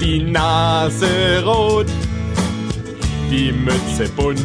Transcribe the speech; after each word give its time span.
Die 0.00 0.18
Nase 0.18 1.44
rot, 1.44 1.86
die 3.30 3.52
Mütze 3.52 4.08
bunt. 4.16 4.40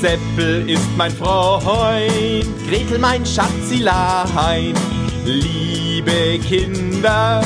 Seppel 0.00 0.70
ist 0.70 0.88
mein 0.96 1.12
Freund, 1.12 2.46
Gretel 2.68 2.98
mein 2.98 3.26
Schatzilein. 3.26 4.72
Liebe 5.26 6.38
Kinder, 6.48 7.42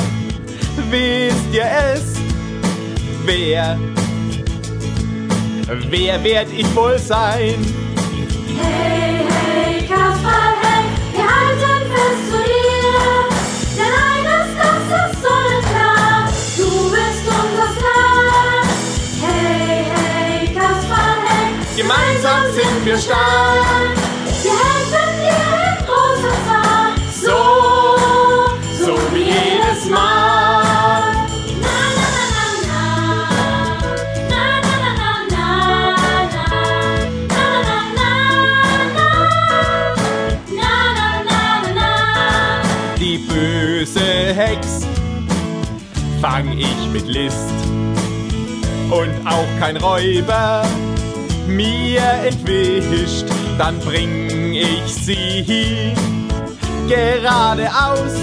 wisst 0.89 1.51
ihr 1.51 1.65
es? 1.65 2.13
Wer, 3.25 3.77
wer 5.67 6.23
werd 6.23 6.47
ich 6.51 6.75
wohl 6.75 6.97
sein? 6.99 7.59
Hey, 8.59 9.25
hey, 9.29 9.87
Kasperl, 9.87 10.55
hey, 10.61 10.85
wir 11.13 11.23
halten 11.23 11.91
fest 11.91 12.23
zu 12.31 12.37
dir. 12.37 13.03
Denn 13.77 13.93
eines, 14.09 14.49
das 14.57 14.85
ist 15.01 15.21
sonnenklar, 15.21 16.29
du 16.57 16.89
bist 16.91 17.23
unser 17.27 17.69
Star. 17.77 18.63
Hey, 19.21 19.85
hey, 19.95 20.53
Kasperl, 20.53 21.17
hey, 21.27 21.53
Gemeinsam 21.77 22.43
sind 22.53 22.85
wir 22.85 22.97
stark. 22.97 23.95
wir 24.43 24.72
Die 43.13 43.19
böse 43.19 44.33
Hex. 44.33 44.87
Fang 46.19 46.57
ich 46.57 46.87
mit 46.91 47.05
List 47.05 47.53
und 48.89 49.11
auch 49.27 49.45
kein 49.59 49.77
Räuber 49.77 50.63
mir 51.45 52.01
entwischt, 52.25 53.25
dann 53.59 53.77
bring 53.81 54.55
ich 54.55 54.91
sie 54.91 55.93
geradeaus 56.89 58.15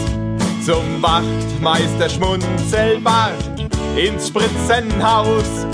zum 0.67 1.01
Wachtmeister 1.01 2.09
Schmunzelbart 2.09 3.61
ins 3.97 4.27
Spritzenhaus. 4.27 5.67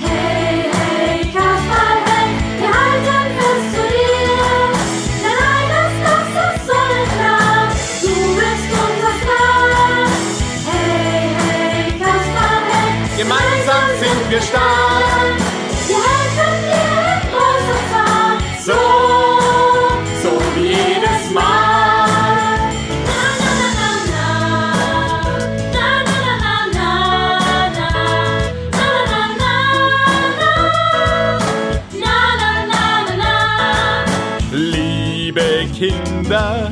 Hey, 0.00 0.45
Kinder, 35.78 36.70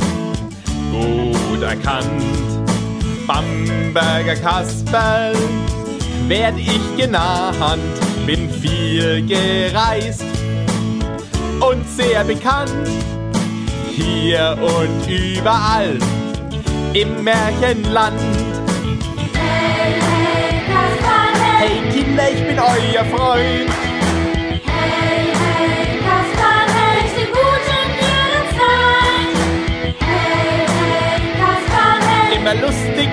gut 0.90 1.62
erkannt, 1.62 2.08
Bamberger 3.26 4.34
Kasperl, 4.34 5.34
werd 6.26 6.54
ich 6.56 6.96
genannt, 6.96 7.82
bin 8.24 8.48
viel 8.48 9.26
gereist. 9.26 10.24
Und 11.60 11.86
sehr 11.86 12.24
bekannt, 12.24 12.88
hier 13.90 14.56
und 14.62 15.06
überall. 15.06 15.98
Im 16.94 17.24
Märchenland. 17.24 18.18
Hey, 19.34 20.00
hey, 20.00 20.62
Kasperl, 20.66 21.34
hey. 21.42 21.68
Hey 21.68 21.92
Kinder, 21.92 22.30
ich 22.32 22.46
bin 22.46 22.58
euer 22.58 23.04
Freund, 23.04 23.83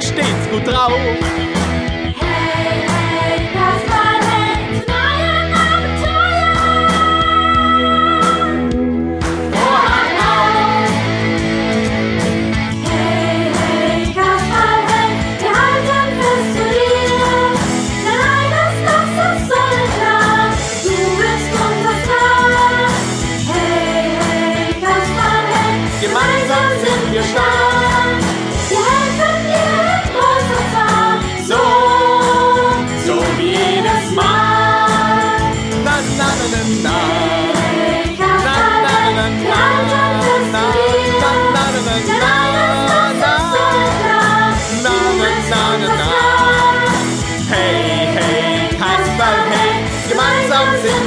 stets 0.01 0.49
gut 0.51 0.67
drauf. 0.67 1.60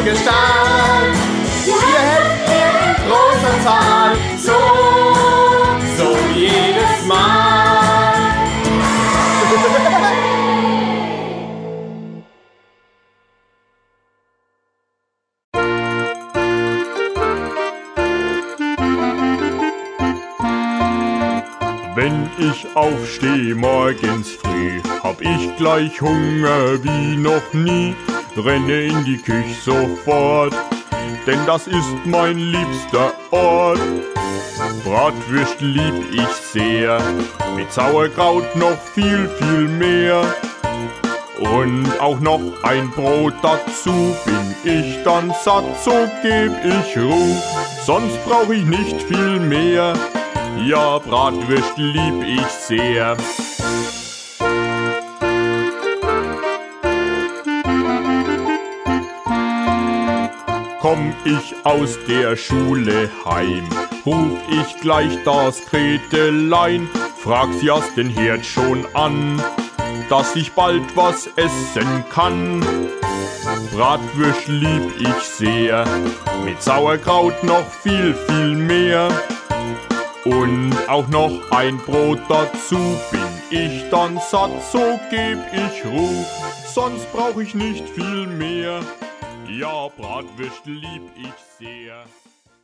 Gemeinsam 0.04 1.15
sind 1.65 1.81
wir 1.81 1.98
helfen 1.98 2.41
dir 2.47 2.70
in 2.84 3.09
großer 3.09 3.65
Zahl. 3.65 4.16
So, 4.38 4.59
so 5.97 6.16
jedes 6.34 7.06
Mal. 7.06 7.54
Wenn 21.97 22.28
ich 22.38 22.66
aufsteh 22.75 23.54
morgens 23.54 24.32
früh, 24.32 24.81
hab 25.03 25.20
ich 25.20 25.56
gleich 25.56 26.00
Hunger 26.00 26.82
wie 26.82 27.16
noch 27.16 27.53
nie, 27.53 27.94
renne 28.38 28.84
in 28.84 29.04
die 29.04 29.18
Küche 29.18 29.54
sofort, 29.62 30.54
denn 31.26 31.38
das 31.46 31.66
ist 31.66 31.88
mein 32.04 32.38
liebster 32.38 33.12
Ort. 33.30 33.80
Bratwürst 34.84 35.60
lieb 35.60 35.94
ich 36.12 36.28
sehr, 36.52 37.00
mit 37.56 37.72
Sauerkraut 37.72 38.54
noch 38.56 38.78
viel, 38.94 39.28
viel 39.38 39.68
mehr. 39.68 40.22
Und 41.40 41.86
auch 42.00 42.20
noch 42.20 42.40
ein 42.62 42.90
Brot 42.90 43.34
dazu, 43.42 44.14
bin 44.24 44.54
ich 44.64 45.02
dann 45.02 45.32
satt, 45.44 45.64
so 45.84 46.08
geb 46.22 46.52
ich 46.64 46.96
Ruhe, 46.96 47.42
sonst 47.84 48.25
brauch 48.25 48.50
ich 48.50 48.64
nicht 48.64 49.02
viel 49.02 49.40
mehr. 49.40 49.94
Ja, 50.64 50.98
Bratwürst 50.98 51.76
lieb 51.76 52.25
ich 52.26 52.46
sehr. 52.46 53.16
Komm 60.84 61.14
ich 61.25 61.54
aus 61.64 61.98
der 62.06 62.36
Schule 62.36 63.08
heim, 63.25 63.66
ruf 64.04 64.36
ich 64.50 64.82
gleich 64.82 65.16
das 65.25 65.64
Gretelein, 65.64 66.90
frag 67.16 67.48
sie 67.54 67.70
aus 67.70 67.94
den 67.94 68.10
Herd 68.10 68.44
schon 68.44 68.84
an, 68.92 69.42
dass 70.10 70.36
ich 70.36 70.52
bald 70.52 70.94
was 70.94 71.26
essen 71.36 72.04
kann. 72.10 72.60
Bratwürst 73.75 74.46
lieb 74.46 74.92
ich 74.98 75.25
sehr, 75.25 75.86
mit 76.44 76.62
Sauerkraut 76.62 77.42
noch 77.44 77.66
viel, 77.66 78.14
viel 78.28 78.54
mehr. 78.54 79.08
Und 80.26 80.75
auch 80.87 81.08
noch 81.08 81.50
ein 81.50 81.78
Brot 81.78 82.20
dazu, 82.28 82.76
bin 83.10 83.22
ich 83.48 83.88
dann 83.88 84.20
satt, 84.30 84.50
so 84.70 85.00
geb 85.08 85.38
ich 85.50 85.82
Ruhe, 85.87 86.26
sonst 86.66 87.10
brauch 87.10 87.40
ich 87.40 87.54
nicht 87.54 87.88
viel 87.88 88.26
mehr. 88.26 88.82
Ja, 89.49 89.88
Bratwürste 89.88 90.70
lieb 90.70 91.02
ich 91.17 91.35
sehr. 91.58 92.05